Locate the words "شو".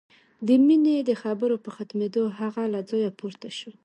3.57-3.71